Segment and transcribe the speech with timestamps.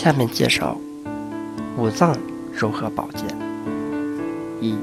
[0.00, 0.78] 下面介绍
[1.76, 2.16] 五脏
[2.52, 3.26] 如何保健。
[4.60, 4.76] 一、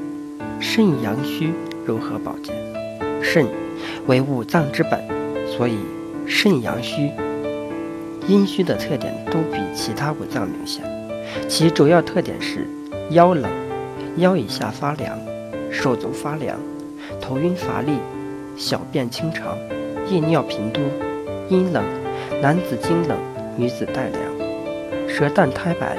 [0.60, 1.54] 肾阳虚
[1.86, 2.54] 如何保健。
[3.24, 3.48] 肾
[4.08, 5.00] 为五脏之本，
[5.48, 5.78] 所以
[6.28, 7.10] 肾阳虚、
[8.28, 10.84] 阴虚的特点都比其他五脏明显。
[11.48, 12.68] 其主要特点是
[13.12, 13.50] 腰冷、
[14.18, 15.18] 腰以下发凉、
[15.72, 16.60] 手足发凉、
[17.22, 17.94] 头晕乏力、
[18.58, 19.58] 小便清长、
[20.12, 20.84] 夜尿频多、
[21.48, 21.82] 阴冷，
[22.42, 23.18] 男子经冷，
[23.56, 24.35] 女子带凉。
[25.18, 25.96] 舌淡苔白，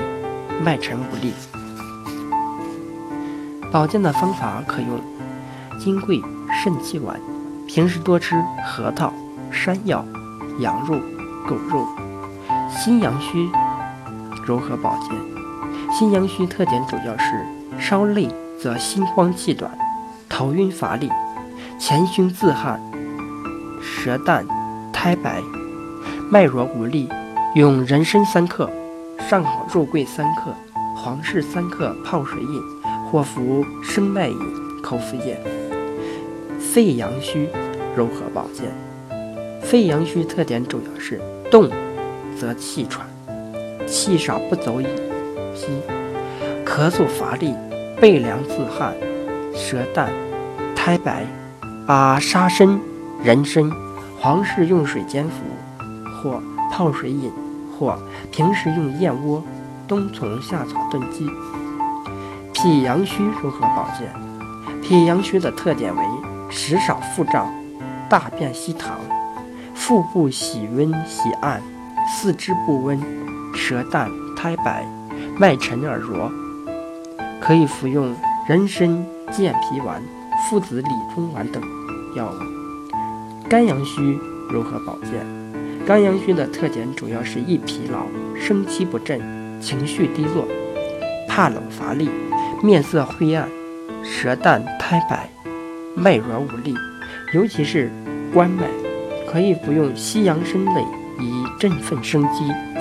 [0.62, 1.32] 脉沉无力。
[3.72, 5.00] 保健的方法可用
[5.80, 6.22] 金匮
[6.62, 7.18] 肾气丸，
[7.66, 9.10] 平时多吃核桃、
[9.50, 10.04] 山药、
[10.58, 10.98] 羊肉、
[11.48, 11.86] 狗肉。
[12.68, 13.48] 心阳虚
[14.44, 15.10] 柔和保健。
[15.90, 17.46] 心阳虚特点主要是
[17.78, 18.28] 稍累
[18.60, 19.70] 则心慌气短，
[20.28, 21.10] 头晕乏力，
[21.78, 22.78] 前胸自汗，
[23.80, 24.46] 舌淡
[24.92, 25.40] 苔白，
[26.30, 27.08] 脉弱无力。
[27.54, 28.70] 用人参三克。
[29.18, 30.54] 上好肉桂三克，
[30.96, 32.62] 黄氏三克泡水饮，
[33.10, 34.38] 或服生脉饮，
[34.82, 35.40] 口服液。
[36.58, 37.48] 肺阳虚
[37.96, 38.72] 柔和保健。
[39.62, 41.68] 肺阳虚特点主要是动
[42.38, 43.06] 则气喘，
[43.86, 44.86] 气少不走矣。
[45.54, 45.66] 脾
[46.64, 47.54] 咳嗽乏力，
[48.00, 48.94] 背凉自汗，
[49.54, 50.12] 舌淡
[50.74, 51.24] 苔白。
[51.86, 52.80] 把沙参、
[53.22, 53.70] 人参、
[54.18, 55.32] 黄氏用水煎服，
[56.20, 57.30] 或泡水饮。
[57.78, 57.98] 或
[58.32, 59.42] 平时用燕窝、
[59.86, 61.28] 冬虫夏草炖鸡。
[62.52, 64.10] 脾阳虚如何保健？
[64.82, 66.02] 脾阳虚的特点为
[66.48, 67.52] 食少腹胀，
[68.08, 68.92] 大便稀溏，
[69.74, 71.60] 腹部喜温喜暗，
[72.08, 72.98] 四肢不温，
[73.54, 74.86] 舌淡苔白，
[75.38, 76.30] 脉沉而弱。
[77.40, 78.14] 可以服用
[78.48, 80.02] 人参健脾丸、
[80.48, 81.62] 附子理中丸等
[82.16, 83.48] 药物。
[83.48, 84.18] 肝阳虚
[84.50, 85.45] 如何保健？
[85.86, 89.20] 肝阳虚的特点主要是易疲劳、生气不振、
[89.60, 90.44] 情绪低落、
[91.28, 92.10] 怕冷乏力、
[92.60, 93.48] 面色灰暗、
[94.02, 95.30] 舌淡苔白、
[95.94, 96.74] 脉软无力，
[97.32, 97.88] 尤其是
[98.34, 98.64] 关脉，
[99.30, 100.82] 可以服用西洋参类
[101.20, 102.75] 以振奋生机。